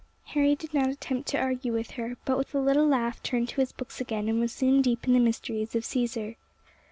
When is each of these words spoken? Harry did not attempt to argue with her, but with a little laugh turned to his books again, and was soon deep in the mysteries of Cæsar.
Harry 0.33 0.55
did 0.55 0.73
not 0.73 0.89
attempt 0.89 1.29
to 1.29 1.37
argue 1.37 1.71
with 1.71 1.91
her, 1.91 2.17
but 2.25 2.35
with 2.35 2.55
a 2.55 2.59
little 2.59 2.87
laugh 2.87 3.21
turned 3.21 3.47
to 3.47 3.61
his 3.61 3.71
books 3.71 4.01
again, 4.01 4.27
and 4.27 4.39
was 4.39 4.51
soon 4.51 4.81
deep 4.81 5.05
in 5.07 5.13
the 5.13 5.19
mysteries 5.19 5.75
of 5.75 5.83
Cæsar. 5.83 6.37